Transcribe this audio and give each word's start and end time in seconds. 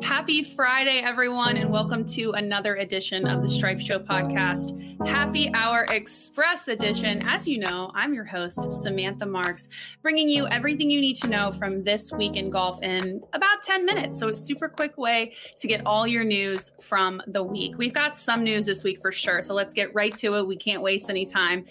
Happy 0.00 0.44
Friday, 0.44 1.00
everyone, 1.00 1.56
and 1.56 1.68
welcome 1.68 2.06
to 2.06 2.30
another 2.32 2.76
edition 2.76 3.26
of 3.26 3.42
the 3.42 3.48
Stripe 3.48 3.80
Show 3.80 3.98
podcast. 3.98 4.80
Happy 5.08 5.52
Hour 5.54 5.88
Express 5.90 6.68
edition. 6.68 7.20
As 7.28 7.48
you 7.48 7.58
know, 7.58 7.90
I'm 7.92 8.14
your 8.14 8.24
host, 8.24 8.70
Samantha 8.70 9.26
Marks, 9.26 9.68
bringing 10.02 10.28
you 10.28 10.46
everything 10.46 10.88
you 10.88 11.00
need 11.00 11.16
to 11.16 11.28
know 11.28 11.50
from 11.50 11.82
this 11.82 12.12
week 12.12 12.36
in 12.36 12.48
golf 12.48 12.80
in 12.84 13.20
about 13.32 13.60
10 13.62 13.84
minutes. 13.84 14.16
So, 14.16 14.28
a 14.28 14.34
super 14.34 14.68
quick 14.68 14.96
way 14.98 15.34
to 15.58 15.66
get 15.66 15.84
all 15.84 16.06
your 16.06 16.22
news 16.22 16.70
from 16.80 17.20
the 17.26 17.42
week. 17.42 17.76
We've 17.76 17.92
got 17.92 18.16
some 18.16 18.44
news 18.44 18.66
this 18.66 18.84
week 18.84 19.00
for 19.02 19.10
sure. 19.10 19.42
So, 19.42 19.52
let's 19.52 19.74
get 19.74 19.92
right 19.96 20.14
to 20.18 20.36
it. 20.36 20.46
We 20.46 20.56
can't 20.56 20.80
waste 20.80 21.10
any 21.10 21.26
time. 21.26 21.66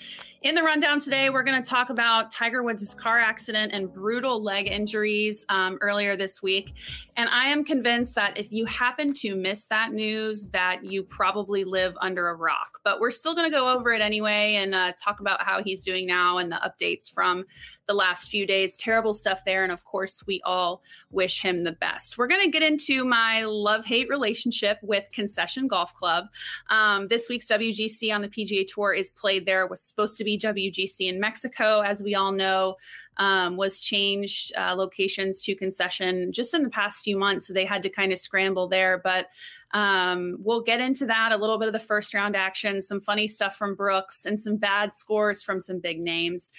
In 0.46 0.54
the 0.54 0.62
rundown 0.62 1.00
today, 1.00 1.32
we're 1.32 1.42
going 1.42 1.60
to 1.60 1.68
talk 1.68 1.90
about 1.90 2.30
Tiger 2.30 2.62
Woods' 2.62 2.94
car 2.94 3.18
accident 3.18 3.74
and 3.74 3.92
brutal 3.92 4.40
leg 4.44 4.68
injuries 4.68 5.44
um, 5.50 5.80
earlier 5.82 6.16
this 6.16 6.44
week. 6.44 6.76
And 7.18 7.28
I 7.30 7.48
am 7.48 7.64
convinced 7.64 7.85
that 7.86 8.38
if 8.38 8.52
you 8.52 8.66
happen 8.66 9.14
to 9.14 9.36
miss 9.36 9.68
that 9.68 9.94
news, 9.94 10.48
that 10.50 10.84
you 10.84 11.04
probably 11.04 11.64
live 11.64 11.96
under 12.02 12.30
a 12.30 12.36
rock. 12.36 12.80
But 12.84 13.00
we're 13.00 13.12
still 13.12 13.36
going 13.36 13.50
to 13.50 13.56
go 13.56 13.72
over 13.72 13.94
it 13.94 14.02
anyway 14.02 14.56
and 14.56 14.76
uh, 14.76 14.94
talk 15.02 15.20
about 15.20 15.42
how 15.42 15.64
he's 15.64 15.86
doing 15.86 16.06
now 16.06 16.38
and 16.40 16.52
the 16.52 16.58
updates 16.58 17.12
from 17.12 17.46
the 17.88 17.94
last 17.94 18.30
few 18.30 18.48
days. 18.48 18.78
Terrible 18.78 19.14
stuff 19.14 19.46
there. 19.46 19.64
And 19.64 19.72
of 19.72 19.84
course, 19.86 20.26
we 20.26 20.42
all 20.44 20.82
wish 21.12 21.42
him 21.42 21.64
the 21.64 21.74
best. 21.74 22.18
We're 22.18 22.28
going 22.28 22.44
to 22.44 22.52
get 22.52 22.64
into 22.64 23.06
my 23.06 23.44
love 23.44 23.86
hate 23.86 24.10
relationship 24.10 24.80
with 24.82 25.10
Concession 25.12 25.68
Golf 25.68 25.94
Club. 25.94 26.26
Um, 26.70 27.08
this 27.08 27.30
week's 27.30 27.48
WGC 27.48 28.14
on 28.14 28.22
the 28.22 28.28
PGA 28.28 28.66
Tour 28.68 28.94
is 28.94 29.12
played 29.12 29.46
there, 29.46 29.68
was 29.68 29.82
supposed 29.82 30.18
to 30.18 30.24
be 30.24 30.38
WGC 30.38 31.08
in 31.10 31.20
Mexico, 31.20 31.82
as 31.82 32.02
we 32.02 32.16
all 32.16 32.32
know. 32.32 32.76
Um, 33.18 33.56
was 33.56 33.80
changed 33.80 34.52
uh, 34.58 34.76
locations 34.76 35.42
to 35.44 35.56
concession 35.56 36.34
just 36.34 36.54
in 36.54 36.64
the 36.64 36.70
past 36.70 37.04
few 37.04 37.18
months. 37.18 37.48
So 37.48 37.54
they 37.54 37.64
had 37.64 37.82
to 37.84 37.90
kind 37.90 38.12
of 38.12 38.20
scramble 38.20 38.68
there. 38.68 39.00
But 39.04 39.28
um, 39.72 40.38
we'll 40.40 40.62
get 40.62 40.82
into 40.82 41.06
that 41.06 41.32
a 41.32 41.38
little 41.38 41.58
bit 41.58 41.68
of 41.68 41.74
the 41.74 41.80
first 41.80 42.14
round 42.14 42.36
action, 42.36 42.82
some 42.82 43.02
funny 43.02 43.28
stuff 43.28 43.56
from 43.56 43.76
Brooks, 43.76 44.26
and 44.26 44.42
some 44.42 44.58
bad 44.58 44.94
scores 44.94 45.42
from 45.42 45.60
some 45.60 45.80
big 45.80 46.00
names. 46.00 46.52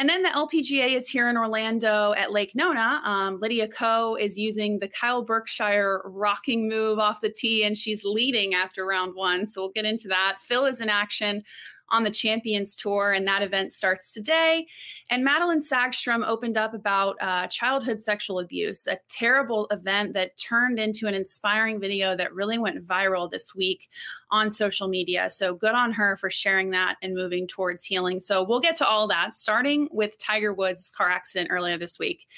And 0.00 0.08
then 0.08 0.22
the 0.22 0.30
LPGA 0.30 0.96
is 0.96 1.08
here 1.08 1.28
in 1.28 1.36
Orlando 1.36 2.14
at 2.14 2.32
Lake 2.32 2.54
Nona. 2.54 3.02
Um, 3.04 3.38
Lydia 3.38 3.68
Ko 3.68 4.16
is 4.16 4.38
using 4.38 4.78
the 4.78 4.88
Kyle 4.88 5.22
Berkshire 5.22 6.00
rocking 6.06 6.68
move 6.70 6.98
off 6.98 7.20
the 7.20 7.28
tee, 7.28 7.64
and 7.64 7.76
she's 7.76 8.02
leading 8.02 8.54
after 8.54 8.86
round 8.86 9.14
one. 9.14 9.46
So 9.46 9.60
we'll 9.60 9.72
get 9.72 9.84
into 9.84 10.08
that. 10.08 10.38
Phil 10.40 10.64
is 10.64 10.80
in 10.80 10.88
action 10.88 11.42
on 11.90 12.04
the 12.04 12.10
Champions 12.10 12.76
Tour, 12.76 13.12
and 13.12 13.26
that 13.26 13.42
event 13.42 13.72
starts 13.72 14.12
today. 14.12 14.66
And 15.10 15.26
Madelene 15.26 15.62
Sagstrom 15.62 16.26
opened 16.26 16.56
up 16.56 16.72
about 16.72 17.16
uh, 17.20 17.46
childhood 17.48 18.00
sexual 18.00 18.38
abuse, 18.38 18.86
a 18.86 18.98
terrible 19.08 19.66
event 19.70 20.14
that 20.14 20.36
turned 20.38 20.78
into 20.78 21.06
an 21.06 21.14
inspiring 21.14 21.80
video 21.80 22.16
that 22.16 22.32
really 22.32 22.58
went 22.58 22.86
viral 22.86 23.30
this 23.30 23.54
week 23.54 23.88
on 24.30 24.50
social 24.50 24.86
media. 24.86 25.28
So 25.30 25.54
good 25.54 25.74
on 25.74 25.92
her 25.92 26.16
for 26.16 26.30
sharing 26.30 26.70
that 26.70 26.96
and 27.02 27.14
moving 27.14 27.46
towards 27.46 27.84
healing. 27.84 28.20
So 28.20 28.42
we'll 28.42 28.60
get 28.60 28.76
to 28.76 28.86
all 28.86 29.08
that, 29.08 29.34
starting 29.34 29.88
with 29.90 30.18
Tiger 30.18 30.54
Woods' 30.54 30.88
car 30.88 31.10
accident 31.10 31.50
earlier 31.50 31.76
this 31.76 31.98
week. 31.98 32.28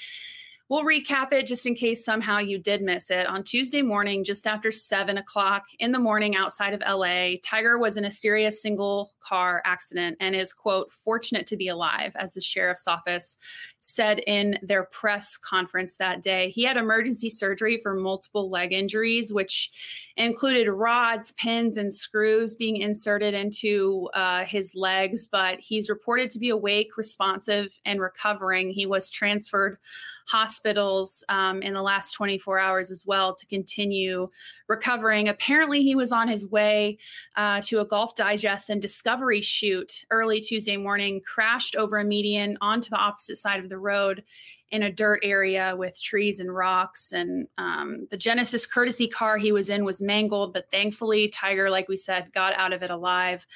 We'll 0.72 0.84
recap 0.84 1.34
it 1.34 1.46
just 1.46 1.66
in 1.66 1.74
case 1.74 2.02
somehow 2.02 2.38
you 2.38 2.58
did 2.58 2.80
miss 2.80 3.10
it. 3.10 3.26
On 3.26 3.44
Tuesday 3.44 3.82
morning, 3.82 4.24
just 4.24 4.46
after 4.46 4.72
seven 4.72 5.18
o'clock 5.18 5.66
in 5.80 5.92
the 5.92 5.98
morning 5.98 6.34
outside 6.34 6.72
of 6.72 6.80
LA, 6.80 7.34
Tiger 7.44 7.78
was 7.78 7.98
in 7.98 8.06
a 8.06 8.10
serious 8.10 8.62
single 8.62 9.10
car 9.20 9.60
accident 9.66 10.16
and 10.18 10.34
is, 10.34 10.54
quote, 10.54 10.90
fortunate 10.90 11.46
to 11.48 11.58
be 11.58 11.68
alive, 11.68 12.16
as 12.18 12.32
the 12.32 12.40
sheriff's 12.40 12.88
office 12.88 13.36
said 13.82 14.20
in 14.20 14.56
their 14.62 14.84
press 14.84 15.36
conference 15.36 15.96
that 15.96 16.22
day. 16.22 16.48
He 16.50 16.62
had 16.62 16.76
emergency 16.76 17.28
surgery 17.28 17.78
for 17.78 17.94
multiple 17.94 18.48
leg 18.48 18.72
injuries, 18.72 19.32
which 19.32 19.70
included 20.16 20.70
rods, 20.70 21.32
pins, 21.32 21.76
and 21.76 21.92
screws 21.92 22.54
being 22.54 22.76
inserted 22.76 23.34
into 23.34 24.08
uh, 24.14 24.44
his 24.44 24.74
legs, 24.76 25.26
but 25.26 25.58
he's 25.58 25.90
reported 25.90 26.30
to 26.30 26.38
be 26.38 26.50
awake, 26.50 26.96
responsive, 26.96 27.76
and 27.84 28.00
recovering. 28.00 28.70
He 28.70 28.86
was 28.86 29.10
transferred 29.10 29.78
hospitals 30.26 31.24
um, 31.28 31.62
in 31.62 31.74
the 31.74 31.82
last 31.82 32.12
24 32.12 32.58
hours 32.58 32.90
as 32.90 33.04
well 33.06 33.34
to 33.34 33.46
continue 33.46 34.28
recovering. 34.68 35.28
Apparently, 35.28 35.82
he 35.82 35.94
was 35.94 36.12
on 36.12 36.28
his 36.28 36.46
way 36.46 36.98
uh, 37.36 37.60
to 37.62 37.80
a 37.80 37.84
Golf 37.84 38.14
Digest 38.14 38.70
and 38.70 38.80
Discovery 38.80 39.40
shoot 39.40 40.04
early 40.10 40.40
Tuesday 40.40 40.76
morning, 40.76 41.20
crashed 41.20 41.76
over 41.76 41.98
a 41.98 42.04
median 42.04 42.56
onto 42.60 42.90
the 42.90 42.96
opposite 42.96 43.36
side 43.36 43.60
of 43.60 43.68
the 43.72 43.78
road 43.78 44.22
in 44.70 44.82
a 44.82 44.92
dirt 44.92 45.20
area 45.22 45.74
with 45.76 46.00
trees 46.00 46.40
and 46.40 46.54
rocks. 46.54 47.12
And 47.12 47.46
um, 47.58 48.06
the 48.10 48.16
Genesis 48.16 48.66
courtesy 48.66 49.06
car 49.06 49.36
he 49.36 49.52
was 49.52 49.68
in 49.68 49.84
was 49.84 50.00
mangled, 50.00 50.54
but 50.54 50.70
thankfully, 50.70 51.28
Tiger, 51.28 51.68
like 51.68 51.88
we 51.88 51.96
said, 51.96 52.32
got 52.32 52.54
out 52.54 52.72
of 52.72 52.82
it 52.82 52.90
alive. 52.90 53.46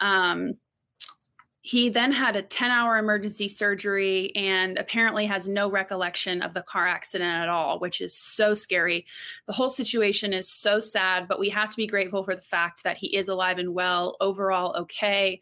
Um, 0.00 0.54
he 1.66 1.88
then 1.88 2.12
had 2.12 2.36
a 2.36 2.42
10 2.42 2.70
hour 2.70 2.98
emergency 2.98 3.48
surgery 3.48 4.36
and 4.36 4.76
apparently 4.76 5.24
has 5.24 5.48
no 5.48 5.70
recollection 5.70 6.42
of 6.42 6.52
the 6.52 6.60
car 6.60 6.86
accident 6.86 7.42
at 7.42 7.48
all, 7.48 7.80
which 7.80 8.02
is 8.02 8.14
so 8.14 8.52
scary. 8.52 9.06
The 9.46 9.54
whole 9.54 9.70
situation 9.70 10.34
is 10.34 10.46
so 10.46 10.78
sad, 10.78 11.26
but 11.26 11.40
we 11.40 11.48
have 11.48 11.70
to 11.70 11.76
be 11.78 11.86
grateful 11.86 12.22
for 12.22 12.36
the 12.36 12.42
fact 12.42 12.84
that 12.84 12.98
he 12.98 13.16
is 13.16 13.28
alive 13.28 13.58
and 13.58 13.72
well, 13.72 14.18
overall 14.20 14.76
okay. 14.76 15.40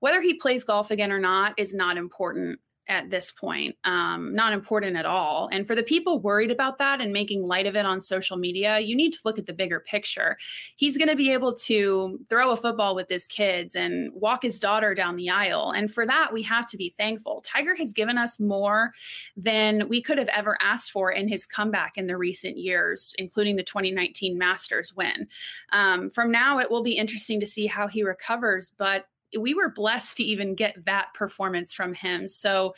Whether 0.00 0.20
he 0.20 0.34
plays 0.34 0.64
golf 0.64 0.90
again 0.90 1.10
or 1.10 1.18
not 1.18 1.54
is 1.58 1.72
not 1.72 1.96
important 1.96 2.60
at 2.88 3.10
this 3.10 3.30
point, 3.30 3.76
um, 3.84 4.34
not 4.34 4.52
important 4.52 4.96
at 4.96 5.06
all. 5.06 5.48
And 5.52 5.66
for 5.66 5.74
the 5.74 5.82
people 5.82 6.20
worried 6.20 6.50
about 6.50 6.78
that 6.78 7.00
and 7.00 7.12
making 7.12 7.42
light 7.42 7.66
of 7.66 7.76
it 7.76 7.86
on 7.86 8.00
social 8.00 8.36
media, 8.36 8.78
you 8.78 8.94
need 8.94 9.12
to 9.12 9.20
look 9.24 9.38
at 9.38 9.46
the 9.46 9.52
bigger 9.52 9.80
picture. 9.80 10.36
He's 10.76 10.98
going 10.98 11.08
to 11.08 11.16
be 11.16 11.32
able 11.32 11.54
to 11.54 12.20
throw 12.28 12.50
a 12.50 12.56
football 12.56 12.94
with 12.94 13.08
his 13.08 13.26
kids 13.26 13.74
and 13.74 14.10
walk 14.12 14.42
his 14.42 14.60
daughter 14.60 14.94
down 14.94 15.16
the 15.16 15.30
aisle. 15.30 15.72
And 15.74 15.90
for 15.90 16.06
that, 16.06 16.32
we 16.32 16.42
have 16.42 16.66
to 16.68 16.76
be 16.76 16.90
thankful. 16.90 17.42
Tiger 17.46 17.74
has 17.76 17.92
given 17.92 18.18
us 18.18 18.38
more 18.38 18.92
than 19.36 19.88
we 19.88 20.02
could 20.02 20.18
have 20.18 20.28
ever 20.28 20.58
asked 20.60 20.92
for 20.92 21.10
in 21.10 21.28
his 21.28 21.46
comeback 21.46 21.96
in 21.96 22.06
the 22.06 22.16
recent 22.16 22.58
years, 22.58 23.14
including 23.18 23.56
the 23.56 23.62
2019 23.62 24.36
Masters 24.36 24.94
win. 24.94 25.26
Um, 25.72 26.10
from 26.10 26.30
now, 26.30 26.58
it 26.58 26.70
will 26.70 26.82
be 26.82 26.92
interesting 26.92 27.40
to 27.40 27.46
see 27.46 27.66
how 27.66 27.88
he 27.88 28.02
recovers, 28.02 28.72
but 28.76 29.06
we 29.38 29.54
were 29.54 29.70
blessed 29.70 30.16
to 30.18 30.24
even 30.24 30.54
get 30.54 30.84
that 30.84 31.14
performance 31.14 31.72
from 31.72 31.94
him. 31.94 32.28
So 32.28 32.74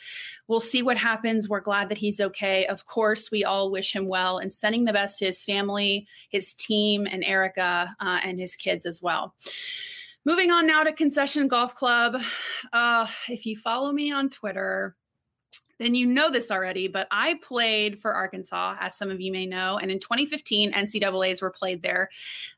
we'll 0.47 0.59
see 0.59 0.81
what 0.81 0.97
happens. 0.97 1.49
We're 1.49 1.61
glad 1.61 1.89
that 1.89 1.97
he's 1.97 2.19
okay. 2.19 2.65
Of 2.65 2.85
course, 2.85 3.31
we 3.31 3.43
all 3.43 3.71
wish 3.71 3.93
him 3.93 4.07
well 4.07 4.37
and 4.37 4.51
sending 4.51 4.85
the 4.85 4.93
best 4.93 5.19
to 5.19 5.25
his 5.25 5.43
family, 5.43 6.07
his 6.29 6.53
team, 6.53 7.07
and 7.09 7.23
Erica 7.23 7.95
uh, 7.99 8.19
and 8.23 8.39
his 8.39 8.55
kids 8.55 8.85
as 8.85 9.01
well. 9.01 9.35
Moving 10.25 10.51
on 10.51 10.67
now 10.67 10.83
to 10.83 10.91
Concession 10.91 11.47
Golf 11.47 11.75
Club. 11.75 12.21
Uh, 12.73 13.07
if 13.29 13.45
you 13.45 13.55
follow 13.55 13.93
me 13.93 14.11
on 14.11 14.29
Twitter, 14.29 14.95
then 15.79 15.95
you 15.95 16.05
know 16.05 16.29
this 16.29 16.51
already, 16.51 16.87
but 16.87 17.07
I 17.11 17.39
played 17.41 17.99
for 17.99 18.13
Arkansas, 18.13 18.75
as 18.79 18.97
some 18.97 19.11
of 19.11 19.21
you 19.21 19.31
may 19.31 19.45
know. 19.45 19.77
And 19.77 19.91
in 19.91 19.99
2015, 19.99 20.73
NCAAs 20.73 21.41
were 21.41 21.51
played 21.51 21.83
there. 21.83 22.09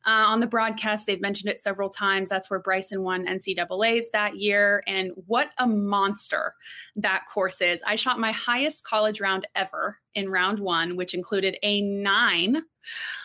Uh, 0.06 0.26
on 0.28 0.40
the 0.40 0.48
broadcast, 0.48 1.06
they've 1.06 1.22
mentioned 1.22 1.50
it 1.50 1.60
several 1.60 1.90
times. 1.90 2.30
That's 2.30 2.50
where 2.50 2.60
Bryson 2.60 3.04
won 3.04 3.26
NCAAs 3.26 4.06
that 4.14 4.38
year. 4.38 4.84
And 4.88 5.12
what 5.28 5.52
a 5.58 5.68
monster 5.68 6.56
that 6.96 7.26
course 7.32 7.62
is. 7.62 7.82
I 7.86 7.96
shot 7.96 8.20
my 8.20 8.32
highest 8.32 8.86
college 8.86 9.20
round 9.20 9.48
ever 9.56 9.98
in 10.16 10.30
round 10.30 10.60
one, 10.60 10.96
which 10.96 11.14
included 11.14 11.58
a 11.64 11.82
nine 11.82 12.64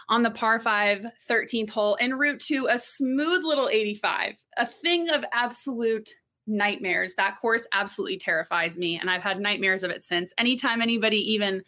on 0.09 0.22
the 0.22 0.31
par 0.31 0.59
5 0.59 1.06
13th 1.28 1.71
hole 1.71 1.97
en 2.00 2.15
route 2.15 2.41
to 2.41 2.66
a 2.71 2.78
smooth 2.78 3.43
little 3.44 3.69
85, 3.69 4.37
a 4.59 4.66
thing 4.66 5.09
of 5.09 5.25
absolute 5.32 6.11
nightmares. 6.47 7.15
That 7.15 7.41
course 7.41 7.66
absolutely 7.72 8.19
terrifies 8.19 8.77
me. 8.77 8.99
And 8.99 9.10
I've 9.10 9.22
had 9.22 9.41
nightmares 9.41 9.82
of 9.82 9.91
it 9.91 10.05
since. 10.05 10.32
Anytime 10.38 10.82
anybody 10.82 11.19
even 11.32 11.62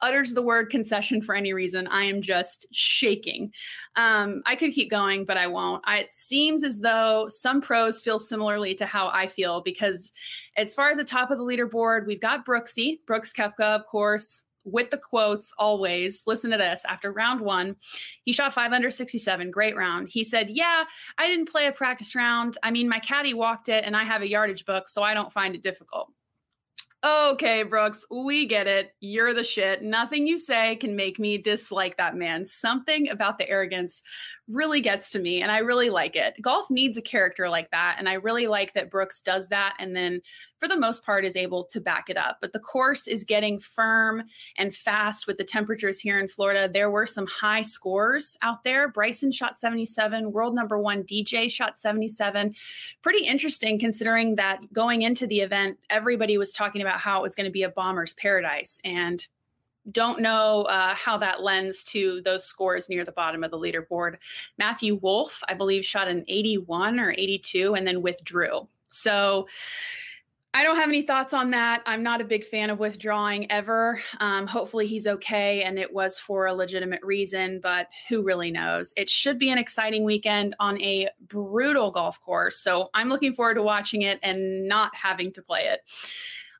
utters 0.00 0.32
the 0.32 0.42
word 0.42 0.68
concession 0.68 1.22
for 1.22 1.34
any 1.34 1.52
reason, 1.52 1.86
I 1.86 2.02
am 2.02 2.22
just 2.22 2.66
shaking. 2.72 3.52
Um, 3.96 4.42
I 4.46 4.56
could 4.56 4.72
keep 4.72 4.90
going, 4.90 5.24
but 5.24 5.36
I 5.36 5.46
won't. 5.46 5.82
I, 5.86 5.98
it 5.98 6.12
seems 6.12 6.64
as 6.64 6.80
though 6.80 7.26
some 7.28 7.60
pros 7.60 8.02
feel 8.02 8.18
similarly 8.18 8.74
to 8.76 8.86
how 8.86 9.08
I 9.08 9.26
feel 9.26 9.60
because, 9.62 10.12
as 10.56 10.74
far 10.74 10.90
as 10.90 10.98
the 10.98 11.04
top 11.04 11.30
of 11.30 11.38
the 11.38 11.44
leaderboard, 11.44 12.06
we've 12.06 12.20
got 12.20 12.44
Brooksy, 12.44 12.98
Brooks 13.06 13.32
Koepka, 13.32 13.60
of 13.60 13.86
course, 13.86 14.42
with 14.64 14.90
the 14.90 14.98
quotes 14.98 15.52
always. 15.58 16.22
Listen 16.26 16.50
to 16.50 16.56
this. 16.56 16.84
After 16.88 17.12
round 17.12 17.40
one, 17.40 17.76
he 18.24 18.32
shot 18.32 18.54
five 18.54 18.72
under 18.72 18.90
67. 18.90 19.50
Great 19.50 19.76
round. 19.76 20.08
He 20.08 20.24
said, 20.24 20.50
Yeah, 20.50 20.84
I 21.18 21.26
didn't 21.26 21.50
play 21.50 21.66
a 21.66 21.72
practice 21.72 22.14
round. 22.14 22.58
I 22.62 22.70
mean, 22.70 22.88
my 22.88 22.98
caddy 22.98 23.34
walked 23.34 23.68
it 23.68 23.84
and 23.84 23.96
I 23.96 24.04
have 24.04 24.22
a 24.22 24.28
yardage 24.28 24.64
book, 24.64 24.88
so 24.88 25.02
I 25.02 25.14
don't 25.14 25.32
find 25.32 25.54
it 25.54 25.62
difficult. 25.62 26.10
Okay, 27.04 27.64
Brooks, 27.64 28.04
we 28.12 28.46
get 28.46 28.68
it. 28.68 28.94
You're 29.00 29.34
the 29.34 29.42
shit. 29.42 29.82
Nothing 29.82 30.24
you 30.24 30.38
say 30.38 30.76
can 30.76 30.94
make 30.94 31.18
me 31.18 31.36
dislike 31.36 31.96
that 31.96 32.14
man. 32.14 32.44
Something 32.44 33.08
about 33.08 33.38
the 33.38 33.50
arrogance 33.50 34.02
really 34.46 34.80
gets 34.80 35.10
to 35.10 35.18
me 35.18 35.42
and 35.42 35.50
I 35.50 35.58
really 35.58 35.90
like 35.90 36.14
it. 36.14 36.36
Golf 36.40 36.70
needs 36.70 36.96
a 36.96 37.02
character 37.02 37.48
like 37.48 37.68
that. 37.72 37.96
And 37.98 38.08
I 38.08 38.14
really 38.14 38.46
like 38.46 38.74
that 38.74 38.90
Brooks 38.90 39.20
does 39.20 39.48
that 39.48 39.74
and 39.80 39.96
then, 39.96 40.22
for 40.62 40.68
the 40.68 40.78
most 40.78 41.04
part, 41.04 41.24
is 41.24 41.34
able 41.34 41.64
to 41.64 41.80
back 41.80 42.08
it 42.08 42.16
up. 42.16 42.38
But 42.40 42.52
the 42.52 42.60
course 42.60 43.08
is 43.08 43.24
getting 43.24 43.58
firm 43.58 44.22
and 44.56 44.72
fast 44.72 45.26
with 45.26 45.36
the 45.36 45.42
temperatures 45.42 45.98
here 45.98 46.20
in 46.20 46.28
Florida. 46.28 46.70
There 46.72 46.88
were 46.88 47.04
some 47.04 47.26
high 47.26 47.62
scores 47.62 48.38
out 48.42 48.62
there. 48.62 48.88
Bryson 48.88 49.32
shot 49.32 49.56
77, 49.56 50.30
world 50.30 50.54
number 50.54 50.78
one 50.78 51.02
DJ 51.02 51.50
shot 51.50 51.80
77. 51.80 52.54
Pretty 53.02 53.26
interesting 53.26 53.76
considering 53.76 54.36
that 54.36 54.72
going 54.72 55.02
into 55.02 55.26
the 55.26 55.40
event, 55.40 55.80
everybody 55.90 56.38
was 56.38 56.52
talking 56.52 56.80
about 56.80 57.00
how 57.00 57.18
it 57.18 57.22
was 57.22 57.34
going 57.34 57.46
to 57.46 57.50
be 57.50 57.64
a 57.64 57.70
bomber's 57.70 58.14
paradise. 58.14 58.80
And 58.84 59.26
don't 59.90 60.20
know 60.20 60.62
uh, 60.66 60.94
how 60.94 61.18
that 61.18 61.42
lends 61.42 61.82
to 61.82 62.22
those 62.22 62.44
scores 62.44 62.88
near 62.88 63.04
the 63.04 63.10
bottom 63.10 63.42
of 63.42 63.50
the 63.50 63.58
leaderboard. 63.58 64.18
Matthew 64.58 64.94
Wolff, 64.94 65.42
I 65.48 65.54
believe, 65.54 65.84
shot 65.84 66.06
an 66.06 66.24
81 66.28 67.00
or 67.00 67.10
82 67.18 67.74
and 67.74 67.84
then 67.84 68.00
withdrew. 68.00 68.68
So 68.86 69.48
I 70.54 70.62
don't 70.62 70.76
have 70.76 70.90
any 70.90 71.00
thoughts 71.00 71.32
on 71.32 71.50
that. 71.52 71.82
I'm 71.86 72.02
not 72.02 72.20
a 72.20 72.24
big 72.24 72.44
fan 72.44 72.68
of 72.68 72.78
withdrawing 72.78 73.50
ever. 73.50 74.02
Um, 74.20 74.46
hopefully, 74.46 74.86
he's 74.86 75.06
okay 75.06 75.62
and 75.62 75.78
it 75.78 75.94
was 75.94 76.18
for 76.18 76.46
a 76.46 76.52
legitimate 76.52 77.02
reason, 77.02 77.58
but 77.62 77.88
who 78.10 78.22
really 78.22 78.50
knows? 78.50 78.92
It 78.98 79.08
should 79.08 79.38
be 79.38 79.50
an 79.50 79.56
exciting 79.56 80.04
weekend 80.04 80.54
on 80.60 80.80
a 80.82 81.08
brutal 81.26 81.90
golf 81.90 82.20
course. 82.20 82.58
So 82.58 82.90
I'm 82.92 83.08
looking 83.08 83.32
forward 83.32 83.54
to 83.54 83.62
watching 83.62 84.02
it 84.02 84.18
and 84.22 84.68
not 84.68 84.94
having 84.94 85.32
to 85.32 85.42
play 85.42 85.62
it. 85.62 85.80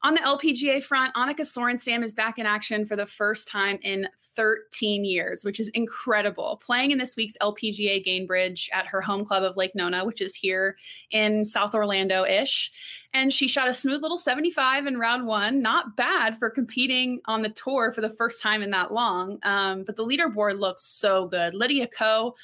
On 0.04 0.14
the 0.14 0.20
LPGA 0.20 0.82
front, 0.82 1.14
Annika 1.14 1.42
Sorenstam 1.42 2.02
is 2.02 2.12
back 2.12 2.38
in 2.38 2.46
action 2.46 2.84
for 2.84 2.96
the 2.96 3.06
first 3.06 3.46
time 3.46 3.78
in 3.82 4.08
13 4.34 5.04
years, 5.04 5.44
which 5.44 5.60
is 5.60 5.68
incredible. 5.74 6.60
Playing 6.64 6.90
in 6.90 6.98
this 6.98 7.16
week's 7.16 7.36
LPGA 7.40 8.04
Gainbridge 8.04 8.68
at 8.72 8.88
her 8.88 9.00
home 9.00 9.24
club 9.24 9.44
of 9.44 9.56
Lake 9.56 9.76
Nona, 9.76 10.04
which 10.04 10.20
is 10.20 10.34
here 10.34 10.76
in 11.12 11.44
South 11.44 11.72
Orlando 11.72 12.24
ish. 12.24 12.72
And 13.14 13.32
she 13.32 13.46
shot 13.46 13.68
a 13.68 13.74
smooth 13.74 14.02
little 14.02 14.18
75 14.18 14.86
in 14.86 14.98
round 14.98 15.26
one. 15.26 15.60
Not 15.60 15.96
bad 15.96 16.38
for 16.38 16.48
competing 16.48 17.20
on 17.26 17.42
the 17.42 17.50
tour 17.50 17.92
for 17.92 18.00
the 18.00 18.10
first 18.10 18.42
time 18.42 18.62
in 18.62 18.70
that 18.70 18.92
long. 18.92 19.38
Um, 19.42 19.84
but 19.84 19.96
the 19.96 20.04
leaderboard 20.04 20.58
looks 20.58 20.84
so 20.84 21.26
good. 21.26 21.54
Lydia 21.54 21.88
Ko 21.88 22.34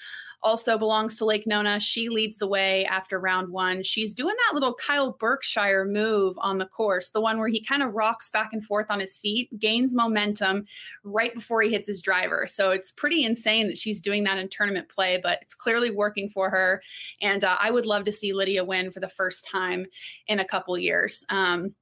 also 0.43 0.79
belongs 0.79 1.17
to 1.17 1.25
Lake 1.25 1.47
Nona. 1.47 1.81
She 1.81 2.09
leads 2.09 2.39
the 2.39 2.47
way 2.47 2.85
after 2.87 3.19
round 3.19 3.51
one. 3.51 3.83
She's 3.83 4.15
doing 4.15 4.35
that 4.37 4.55
little 4.55 4.75
Kyle 4.75 5.13
Berkshire 5.19 5.85
move 5.85 6.37
on 6.39 6.59
the 6.59 6.67
course, 6.67 7.11
the 7.11 7.21
one 7.21 7.39
where 7.39 7.49
he 7.49 7.63
kind 7.63 7.83
of 7.83 7.95
rocks 7.95 8.31
back 8.31 8.51
and 8.53 8.65
forth 8.65 8.87
on 8.89 9.01
his 9.01 9.19
feet, 9.19 9.49
gains 9.59 9.95
momentum 9.95 10.67
right 11.03 11.35
before 11.35 11.63
he 11.63 11.71
hits 11.71 11.89
his 11.89 12.01
driver. 12.01 12.47
So 12.47 12.71
it's 12.71 12.93
pretty 12.93 13.25
insane 13.25 13.67
that 13.69 13.79
she's 13.79 14.01
doing 14.01 14.25
that 14.25 14.39
in 14.39 14.49
tournament 14.49 14.89
play, 14.89 15.19
but 15.21 15.39
it's 15.43 15.55
clearly 15.55 15.91
working 15.91 16.29
for 16.29 16.51
her. 16.51 16.83
And 17.21 17.43
uh, 17.43 17.57
I 17.61 17.71
would 17.71 17.87
love 17.87 18.05
to 18.05 18.13
see 18.13 18.33
Lydia 18.33 18.65
win 18.65 18.91
for 18.91 19.01
the 19.01 19.09
first 19.09 19.45
time 19.45 19.87
in 20.29 20.39
a 20.39 20.45
couple 20.45 20.58
years. 20.79 21.25
Um, 21.29 21.75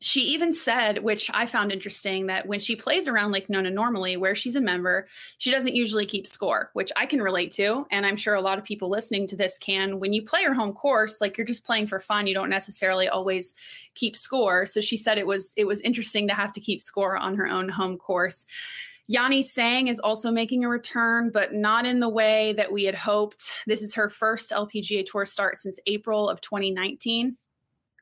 she 0.00 0.20
even 0.20 0.52
said, 0.52 1.02
which 1.02 1.30
I 1.32 1.46
found 1.46 1.72
interesting, 1.72 2.26
that 2.26 2.46
when 2.46 2.60
she 2.60 2.76
plays 2.76 3.06
around 3.06 3.32
Lake 3.32 3.48
Nona 3.48 3.70
normally, 3.70 4.16
where 4.16 4.34
she's 4.34 4.56
a 4.56 4.60
member, 4.60 5.06
she 5.38 5.50
doesn't 5.50 5.74
usually 5.74 6.06
keep 6.06 6.26
score, 6.26 6.70
which 6.72 6.90
I 6.96 7.06
can 7.06 7.22
relate 7.22 7.52
to. 7.52 7.86
And 7.90 8.04
I'm 8.04 8.16
sure 8.16 8.34
a 8.34 8.40
lot 8.40 8.58
of 8.58 8.64
people 8.64 8.88
listening 8.88 9.26
to 9.28 9.36
this 9.36 9.58
can. 9.58 10.00
When 10.00 10.12
you 10.12 10.22
play 10.22 10.40
your 10.42 10.54
home 10.54 10.72
course, 10.72 11.20
like 11.20 11.38
you're 11.38 11.46
just 11.46 11.64
playing 11.64 11.86
for 11.86 12.00
fun, 12.00 12.26
you 12.26 12.34
don't 12.34 12.50
necessarily 12.50 13.08
always 13.08 13.54
keep 13.94 14.16
score. 14.16 14.66
So 14.66 14.80
she 14.80 14.96
said 14.96 15.18
it 15.18 15.26
was 15.26 15.52
it 15.56 15.66
was 15.66 15.80
interesting 15.80 16.28
to 16.28 16.34
have 16.34 16.52
to 16.54 16.60
keep 16.60 16.80
score 16.82 17.16
on 17.16 17.36
her 17.36 17.46
own 17.46 17.68
home 17.68 17.96
course. 17.96 18.46
Yani 19.08 19.44
Tseng 19.44 19.86
is 19.86 20.00
also 20.00 20.32
making 20.32 20.64
a 20.64 20.68
return, 20.68 21.30
but 21.30 21.54
not 21.54 21.86
in 21.86 22.00
the 22.00 22.08
way 22.08 22.54
that 22.54 22.72
we 22.72 22.82
had 22.82 22.96
hoped. 22.96 23.52
This 23.64 23.80
is 23.80 23.94
her 23.94 24.08
first 24.08 24.50
LPGA 24.50 25.06
Tour 25.06 25.24
start 25.26 25.58
since 25.58 25.78
April 25.86 26.28
of 26.28 26.40
2019 26.40 27.36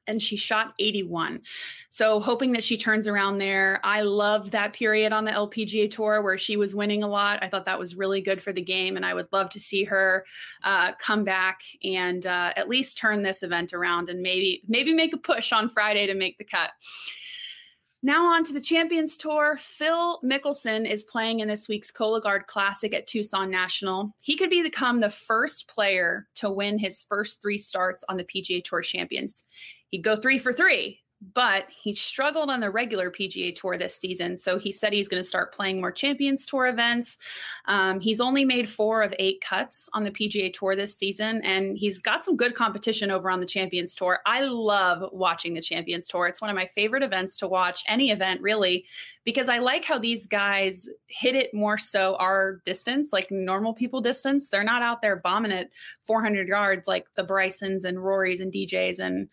and 0.07 0.21
she 0.21 0.37
shot 0.37 0.75
81. 0.79 1.41
So 1.89 2.21
hoping 2.21 2.53
that 2.53 2.65
she 2.65 2.77
turns 2.77 3.07
around 3.07 3.39
there. 3.39 3.81
I 3.85 4.03
loved 4.03 4.53
that 4.53 4.73
period 4.73 5.13
on 5.13 5.25
the 5.25 5.33
LPGA 5.33 5.91
tour 5.91 6.23
where 6.23 6.39
she 6.39 6.57
was 6.57 6.75
winning 6.75 7.03
a 7.03 7.09
lot. 7.09 7.43
I 7.43 7.49
thought 7.49 7.67
that 7.67 7.79
was 7.79 7.95
really 7.95 8.21
good 8.21 8.43
for 8.43 8.53
the 8.53 8.63
game, 8.63 8.97
and 8.97 9.07
I 9.07 9.15
would 9.15 9.29
love 9.33 9.51
to 9.51 9.61
see 9.61 9.85
her 9.85 10.25
uh, 10.63 10.93
come 10.99 11.25
back 11.25 11.61
and 11.83 12.25
uh, 12.27 12.53
at 12.57 12.69
least 12.69 12.99
turn 12.99 13.23
this 13.23 13.43
event 13.43 13.73
around 13.73 14.09
and 14.09 14.21
maybe 14.21 14.63
maybe 14.69 14.95
make 14.95 15.15
a 15.15 15.19
push 15.19 15.53
on 15.53 15.69
Friday 15.69 16.07
to 16.07 16.15
make 16.15 16.39
the 16.39 16.45
cut. 16.45 16.71
Now 18.05 18.27
on 18.27 18.45
to 18.45 18.53
the 18.53 18.61
Champions 18.61 19.17
Tour. 19.17 19.57
Phil 19.59 20.21
Mickelson 20.23 20.87
is 20.87 21.05
playing 21.05 21.41
in 21.41 21.49
this 21.49 21.69
week's 21.69 21.91
Cologuard 21.91 22.45
Classic 22.45 22.93
at 22.93 23.07
Tucson 23.07 23.51
National. 23.51 24.15
He 24.21 24.37
could 24.37 24.51
become 24.51 25.01
the 25.01 25.09
first 25.09 25.69
player 25.69 26.29
to 26.35 26.51
win 26.51 26.79
his 26.79 27.03
first 27.09 27.41
three 27.41 27.57
starts 27.57 28.05
on 28.11 28.19
the 28.19 28.25
PGA 28.25 28.63
Tour 28.63 28.83
Champions 28.83 29.45
he'd 29.91 30.03
go 30.03 30.17
three 30.17 30.39
for 30.39 30.53
three 30.53 31.01
but 31.33 31.67
he 31.71 31.95
struggled 31.95 32.51
on 32.51 32.61
the 32.61 32.71
regular 32.71 33.11
PGA 33.11 33.55
Tour 33.55 33.79
this 33.79 33.97
season. 33.97 34.37
So 34.37 34.59
he 34.59 34.73
said 34.73 34.93
he's 34.93 35.09
going 35.09 35.23
to 35.23 35.29
start 35.29 35.55
playing 35.55 35.81
more 35.81 35.93
Champions 35.93 36.45
Tour 36.45 36.67
events. 36.67 37.17
Um, 37.67 38.01
he's 38.01 38.21
only 38.21 38.45
made 38.45 38.69
four 38.69 39.03
of 39.03 39.15
eight 39.19 39.41
cuts 39.41 39.89
on 39.95 40.05
the 40.05 40.11
PGA 40.11 40.53
Tour 40.53 40.77
this 40.77 40.97
season, 40.97 41.41
and 41.43 41.79
he's 41.79 42.01
got 42.01 42.25
some 42.25 42.37
good 42.37 42.55
competition 42.55 43.11
over 43.11 43.31
on 43.31 43.41
the 43.41 43.47
Champions 43.47 43.95
Tour. 43.95 44.21
I 44.27 44.45
love 44.45 45.09
watching 45.13 45.55
the 45.55 45.63
Champions 45.63 46.09
Tour. 46.09 46.27
It's 46.27 46.41
one 46.41 46.51
of 46.51 46.57
my 46.57 46.67
favorite 46.67 47.03
events 47.03 47.39
to 47.39 47.49
watch, 47.49 47.83
any 47.89 48.11
event 48.11 48.41
really, 48.43 48.85
because 49.25 49.49
I 49.49 49.59
like 49.59 49.85
how 49.85 49.99
these 49.99 50.27
guys 50.27 50.89
hit 51.07 51.35
it 51.35 51.55
more 51.55 51.79
so 51.79 52.17
our 52.17 52.61
distance, 52.65 53.13
like 53.13 53.31
normal 53.31 53.73
people 53.73 54.01
distance. 54.01 54.49
They're 54.49 54.65
not 54.65 54.83
out 54.83 55.01
there 55.01 55.17
bombing 55.17 55.53
it 55.53 55.71
400 56.03 56.49
yards 56.49 56.87
like 56.87 57.13
the 57.13 57.25
Brysons 57.25 57.85
and 57.85 57.99
Rorys 57.99 58.41
and 58.41 58.53
DJs 58.53 58.99
and 58.99 59.29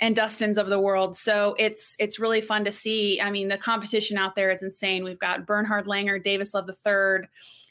and 0.00 0.16
Dustins 0.16 0.56
of 0.56 0.68
the 0.68 0.80
world. 0.80 1.16
So 1.16 1.54
it's 1.58 1.94
it's 1.98 2.18
really 2.18 2.40
fun 2.40 2.64
to 2.64 2.72
see. 2.72 3.20
I 3.20 3.30
mean, 3.30 3.48
the 3.48 3.58
competition 3.58 4.16
out 4.16 4.34
there 4.34 4.50
is 4.50 4.62
insane. 4.62 5.04
We've 5.04 5.18
got 5.18 5.46
Bernhard 5.46 5.86
Langer, 5.86 6.22
Davis 6.22 6.54
Love 6.54 6.68
III, 6.68 7.28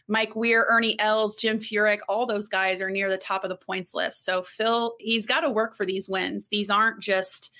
Mike 0.07 0.35
Weir, 0.35 0.65
Ernie 0.69 0.99
Els, 0.99 1.35
Jim 1.35 1.59
Furyk. 1.59 1.99
All 2.07 2.25
those 2.25 2.47
guys 2.47 2.81
are 2.81 2.89
near 2.91 3.09
the 3.09 3.17
top 3.17 3.43
of 3.43 3.49
the 3.49 3.57
points 3.57 3.93
list. 3.93 4.23
So 4.25 4.43
Phil, 4.43 4.95
he's 4.99 5.25
got 5.25 5.41
to 5.41 5.49
work 5.49 5.75
for 5.75 5.85
these 5.85 6.07
wins. 6.07 6.47
These 6.47 6.69
aren't 6.69 7.01
just 7.01 7.51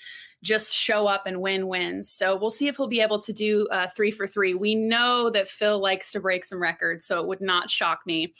just 0.42 0.72
show 0.72 1.06
up 1.06 1.26
and 1.26 1.42
win 1.42 1.68
wins. 1.68 2.10
So 2.10 2.34
we'll 2.34 2.50
see 2.50 2.68
if 2.68 2.76
he'll 2.76 2.88
be 2.88 3.02
able 3.02 3.18
to 3.18 3.32
do 3.32 3.68
uh, 3.70 3.88
three 3.88 4.10
for 4.10 4.26
three. 4.26 4.54
We 4.54 4.74
know 4.74 5.28
that 5.30 5.48
Phil 5.48 5.78
likes 5.78 6.12
to 6.12 6.20
break 6.20 6.46
some 6.46 6.62
records, 6.62 7.04
so 7.04 7.20
it 7.20 7.26
would 7.26 7.42
not 7.42 7.70
shock 7.70 8.00
me 8.06 8.32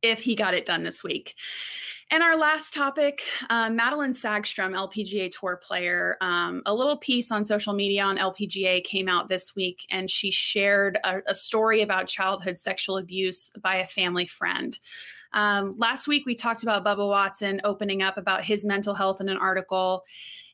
if 0.00 0.22
he 0.22 0.34
got 0.34 0.54
it 0.54 0.64
done 0.64 0.82
this 0.82 1.04
week. 1.04 1.34
And 2.12 2.24
our 2.24 2.36
last 2.36 2.74
topic 2.74 3.22
uh, 3.50 3.68
Madelene 3.68 4.10
Sagstrom, 4.10 4.74
LPGA 4.74 5.30
Tour 5.30 5.60
player. 5.62 6.16
Um, 6.20 6.60
a 6.66 6.74
little 6.74 6.96
piece 6.96 7.30
on 7.30 7.44
social 7.44 7.72
media 7.72 8.02
on 8.02 8.18
LPGA 8.18 8.82
came 8.82 9.08
out 9.08 9.28
this 9.28 9.54
week, 9.54 9.86
and 9.90 10.10
she 10.10 10.32
shared 10.32 10.98
a, 11.04 11.20
a 11.28 11.34
story 11.36 11.82
about 11.82 12.08
childhood 12.08 12.58
sexual 12.58 12.96
abuse 12.96 13.52
by 13.62 13.76
a 13.76 13.86
family 13.86 14.26
friend. 14.26 14.76
Um, 15.32 15.74
last 15.76 16.08
week, 16.08 16.26
we 16.26 16.34
talked 16.34 16.64
about 16.64 16.84
Bubba 16.84 17.08
Watson 17.08 17.60
opening 17.62 18.02
up 18.02 18.18
about 18.18 18.44
his 18.44 18.66
mental 18.66 18.94
health 18.94 19.20
in 19.20 19.28
an 19.28 19.38
article. 19.38 20.02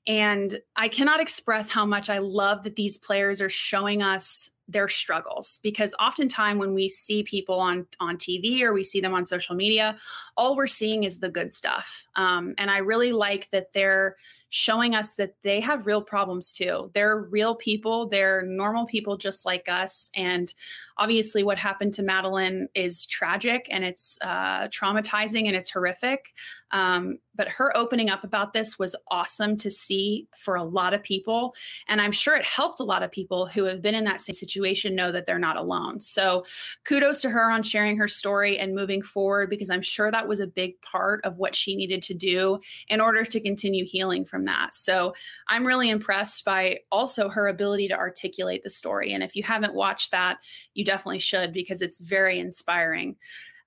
And 0.06 0.60
I 0.76 0.88
cannot 0.88 1.20
express 1.20 1.70
how 1.70 1.86
much 1.86 2.10
I 2.10 2.18
love 2.18 2.64
that 2.64 2.76
these 2.76 2.98
players 2.98 3.40
are 3.40 3.48
showing 3.48 4.02
us 4.02 4.50
their 4.68 4.88
struggles 4.88 5.60
because 5.62 5.94
oftentimes 6.00 6.58
when 6.58 6.74
we 6.74 6.88
see 6.88 7.22
people 7.22 7.58
on 7.58 7.86
on 8.00 8.16
TV 8.16 8.62
or 8.62 8.72
we 8.72 8.82
see 8.82 9.00
them 9.00 9.14
on 9.14 9.24
social 9.24 9.54
media, 9.54 9.96
all 10.36 10.56
we're 10.56 10.66
seeing 10.66 11.04
is 11.04 11.18
the 11.18 11.28
good 11.28 11.52
stuff. 11.52 12.04
Um, 12.16 12.54
and 12.58 12.70
I 12.70 12.78
really 12.78 13.12
like 13.12 13.48
that 13.50 13.72
they're 13.72 14.16
showing 14.48 14.94
us 14.94 15.14
that 15.14 15.34
they 15.42 15.60
have 15.60 15.86
real 15.86 16.02
problems 16.02 16.52
too. 16.52 16.90
They're 16.94 17.18
real 17.18 17.54
people. 17.54 18.08
They're 18.08 18.42
normal 18.42 18.86
people 18.86 19.16
just 19.16 19.44
like 19.44 19.68
us. 19.68 20.10
And 20.14 20.52
obviously, 20.98 21.42
what 21.42 21.58
happened 21.58 21.94
to 21.94 22.02
Madelene 22.02 22.66
is 22.74 23.06
tragic 23.06 23.66
and 23.70 23.84
it's 23.84 24.18
uh, 24.22 24.68
traumatizing 24.68 25.46
and 25.46 25.56
it's 25.56 25.70
horrific. 25.70 26.32
Um, 26.72 27.18
but 27.34 27.48
her 27.48 27.76
opening 27.76 28.10
up 28.10 28.24
about 28.24 28.52
this 28.52 28.78
was 28.78 28.96
awesome 29.08 29.56
to 29.58 29.70
see 29.70 30.26
for 30.36 30.56
a 30.56 30.64
lot 30.64 30.94
of 30.94 31.02
people. 31.02 31.54
And 31.86 32.00
I'm 32.00 32.12
sure 32.12 32.34
it 32.34 32.44
helped 32.44 32.80
a 32.80 32.84
lot 32.84 33.02
of 33.02 33.12
people 33.12 33.46
who 33.46 33.64
have 33.64 33.82
been 33.82 33.94
in 33.94 34.04
that 34.04 34.20
same 34.20 34.34
situation 34.34 34.94
know 34.94 35.12
that 35.12 35.26
they're 35.26 35.38
not 35.38 35.58
alone. 35.58 36.00
So 36.00 36.44
kudos 36.84 37.20
to 37.22 37.30
her 37.30 37.50
on 37.50 37.62
sharing 37.62 37.96
her 37.98 38.08
story 38.08 38.58
and 38.58 38.74
moving 38.74 39.02
forward 39.02 39.50
because 39.50 39.70
I'm 39.70 39.82
sure 39.82 40.10
that 40.10 40.26
was 40.26 40.40
a 40.40 40.46
big 40.46 40.80
part 40.80 41.24
of 41.24 41.36
what 41.36 41.54
she 41.54 41.76
needed 41.76 42.02
to 42.04 42.14
do 42.14 42.58
in 42.88 43.00
order 43.00 43.24
to 43.24 43.40
continue 43.40 43.84
healing 43.84 44.24
from 44.24 44.35
that. 44.44 44.74
So 44.74 45.14
I'm 45.48 45.66
really 45.66 45.90
impressed 45.90 46.44
by 46.44 46.78
also 46.92 47.28
her 47.28 47.48
ability 47.48 47.88
to 47.88 47.96
articulate 47.96 48.62
the 48.62 48.70
story. 48.70 49.12
And 49.12 49.22
if 49.22 49.34
you 49.34 49.42
haven't 49.42 49.74
watched 49.74 50.12
that, 50.12 50.38
you 50.74 50.84
definitely 50.84 51.18
should 51.18 51.52
because 51.52 51.82
it's 51.82 52.00
very 52.00 52.38
inspiring. 52.38 53.16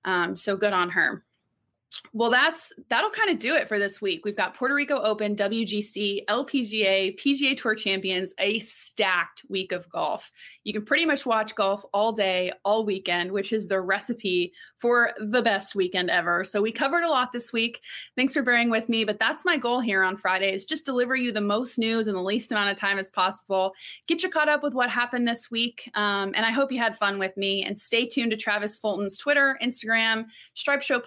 Um, 0.04 0.36
so 0.36 0.56
good 0.56 0.72
on 0.72 0.90
her. 0.90 1.22
Well, 2.12 2.30
that's 2.30 2.72
that'll 2.88 3.10
kind 3.10 3.30
of 3.30 3.38
do 3.38 3.54
it 3.54 3.68
for 3.68 3.78
this 3.78 4.00
week. 4.00 4.24
We've 4.24 4.36
got 4.36 4.54
Puerto 4.54 4.74
Rico 4.74 5.00
Open, 5.00 5.36
WGC, 5.36 6.24
LPGA, 6.26 7.18
PGA 7.18 7.56
Tour 7.56 7.74
Champions, 7.74 8.32
a 8.38 8.58
stacked 8.58 9.42
week 9.48 9.72
of 9.72 9.88
golf. 9.88 10.30
You 10.64 10.72
can 10.72 10.84
pretty 10.84 11.06
much 11.06 11.26
watch 11.26 11.54
golf 11.54 11.84
all 11.92 12.12
day, 12.12 12.52
all 12.64 12.84
weekend, 12.84 13.32
which 13.32 13.52
is 13.52 13.66
the 13.66 13.80
recipe 13.80 14.52
for 14.76 15.12
the 15.20 15.42
best 15.42 15.74
weekend 15.74 16.10
ever. 16.10 16.44
So 16.44 16.60
we 16.60 16.72
covered 16.72 17.02
a 17.02 17.08
lot 17.08 17.32
this 17.32 17.52
week. 17.52 17.80
Thanks 18.16 18.34
for 18.34 18.42
bearing 18.42 18.70
with 18.70 18.88
me, 18.88 19.04
but 19.04 19.18
that's 19.18 19.44
my 19.44 19.56
goal 19.56 19.80
here 19.80 20.02
on 20.02 20.16
Fridays, 20.16 20.64
just 20.64 20.84
deliver 20.84 21.16
you 21.16 21.32
the 21.32 21.40
most 21.40 21.78
news 21.78 22.06
in 22.06 22.14
the 22.14 22.22
least 22.22 22.52
amount 22.52 22.70
of 22.70 22.76
time 22.76 22.98
as 22.98 23.10
possible. 23.10 23.74
Get 24.06 24.22
you 24.22 24.30
caught 24.30 24.48
up 24.48 24.62
with 24.62 24.74
what 24.74 24.90
happened 24.90 25.26
this 25.26 25.50
week, 25.50 25.90
um, 25.94 26.32
and 26.34 26.44
I 26.44 26.50
hope 26.50 26.72
you 26.72 26.78
had 26.78 26.96
fun 26.96 27.18
with 27.18 27.36
me. 27.36 27.64
And 27.64 27.78
stay 27.78 28.06
tuned 28.06 28.30
to 28.32 28.36
Travis 28.36 28.78
Fulton's 28.78 29.16
Twitter, 29.16 29.58
Instagram, 29.62 30.26
Stripe 30.54 30.82
Show 30.82 31.00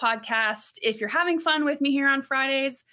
podcast 0.73 0.79
if 0.81 0.99
you're 0.99 1.09
having 1.09 1.39
fun 1.39 1.65
with 1.65 1.81
me 1.81 1.91
here 1.91 2.07
on 2.07 2.21
Fridays, 2.21 2.85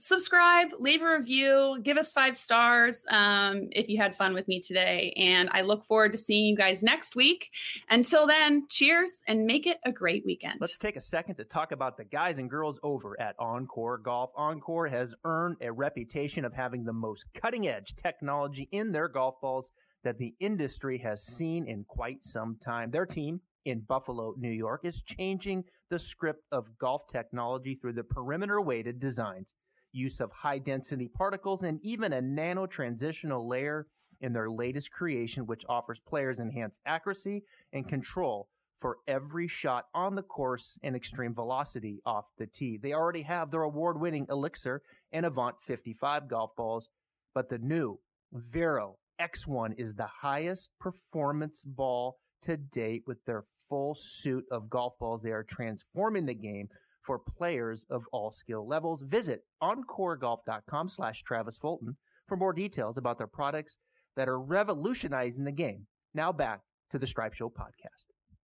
subscribe, 0.00 0.68
leave 0.78 1.02
a 1.02 1.16
review, 1.18 1.76
give 1.82 1.96
us 1.96 2.12
five 2.12 2.36
stars 2.36 3.04
um, 3.10 3.68
if 3.72 3.88
you 3.88 3.98
had 3.98 4.14
fun 4.16 4.32
with 4.32 4.46
me 4.46 4.60
today. 4.60 5.12
And 5.16 5.48
I 5.52 5.62
look 5.62 5.84
forward 5.84 6.12
to 6.12 6.18
seeing 6.18 6.46
you 6.46 6.56
guys 6.56 6.84
next 6.84 7.16
week. 7.16 7.50
Until 7.90 8.26
then, 8.26 8.66
cheers 8.68 9.22
and 9.26 9.44
make 9.44 9.66
it 9.66 9.78
a 9.84 9.92
great 9.92 10.24
weekend. 10.24 10.58
Let's 10.60 10.78
take 10.78 10.96
a 10.96 11.00
second 11.00 11.36
to 11.36 11.44
talk 11.44 11.72
about 11.72 11.96
the 11.96 12.04
guys 12.04 12.38
and 12.38 12.48
girls 12.48 12.78
over 12.82 13.20
at 13.20 13.36
OnCore 13.38 14.02
Golf. 14.02 14.30
OnCore 14.34 14.90
has 14.90 15.16
earned 15.24 15.56
a 15.60 15.72
reputation 15.72 16.44
of 16.44 16.54
having 16.54 16.84
the 16.84 16.92
most 16.92 17.26
cutting 17.34 17.66
edge 17.66 17.96
technology 17.96 18.68
in 18.70 18.92
their 18.92 19.08
golf 19.08 19.40
balls 19.40 19.70
that 20.04 20.18
the 20.18 20.34
industry 20.38 20.98
has 20.98 21.24
seen 21.24 21.66
in 21.66 21.84
quite 21.84 22.22
some 22.22 22.56
time. 22.64 22.92
Their 22.92 23.04
team 23.04 23.40
in 23.64 23.80
Buffalo, 23.80 24.34
New 24.36 24.50
York, 24.50 24.84
is 24.84 25.02
changing 25.02 25.64
the 25.90 25.98
script 25.98 26.44
of 26.50 26.78
golf 26.78 27.02
technology 27.08 27.74
through 27.74 27.94
the 27.94 28.04
perimeter 28.04 28.60
weighted 28.60 29.00
designs, 29.00 29.54
use 29.92 30.20
of 30.20 30.30
high 30.32 30.58
density 30.58 31.08
particles, 31.08 31.62
and 31.62 31.80
even 31.82 32.12
a 32.12 32.20
nano 32.20 32.66
transitional 32.66 33.48
layer 33.48 33.86
in 34.20 34.32
their 34.32 34.50
latest 34.50 34.90
creation, 34.90 35.46
which 35.46 35.64
offers 35.68 36.00
players 36.00 36.38
enhanced 36.38 36.80
accuracy 36.86 37.44
and 37.72 37.88
control 37.88 38.48
for 38.76 38.98
every 39.08 39.48
shot 39.48 39.86
on 39.92 40.14
the 40.14 40.22
course 40.22 40.78
and 40.82 40.94
extreme 40.94 41.34
velocity 41.34 42.00
off 42.06 42.30
the 42.38 42.46
tee. 42.46 42.78
They 42.80 42.92
already 42.92 43.22
have 43.22 43.50
their 43.50 43.62
award 43.62 44.00
winning 44.00 44.26
Elixir 44.28 44.82
and 45.12 45.26
Avant 45.26 45.56
55 45.60 46.28
golf 46.28 46.54
balls, 46.56 46.88
but 47.34 47.48
the 47.48 47.58
new 47.58 48.00
Vero 48.32 48.98
X1 49.20 49.74
is 49.78 49.94
the 49.94 50.08
highest 50.20 50.70
performance 50.78 51.64
ball 51.64 52.18
to 52.42 52.56
date 52.56 53.04
with 53.06 53.24
their 53.24 53.42
full 53.68 53.94
suit 53.94 54.44
of 54.50 54.70
golf 54.70 54.98
balls. 54.98 55.22
They 55.22 55.32
are 55.32 55.44
transforming 55.44 56.26
the 56.26 56.34
game 56.34 56.68
for 57.00 57.18
players 57.18 57.84
of 57.88 58.06
all 58.12 58.30
skill 58.30 58.66
levels. 58.66 59.02
Visit 59.02 59.44
oncoregolf.com 59.62 60.88
slash 60.88 61.22
Travis 61.22 61.58
Fulton 61.58 61.96
for 62.26 62.36
more 62.36 62.52
details 62.52 62.98
about 62.98 63.18
their 63.18 63.26
products 63.26 63.78
that 64.16 64.28
are 64.28 64.38
revolutionizing 64.38 65.44
the 65.44 65.52
game. 65.52 65.86
Now 66.12 66.32
back 66.32 66.60
to 66.90 66.98
the 66.98 67.06
Stripe 67.06 67.34
Show 67.34 67.48
podcast. 67.48 68.17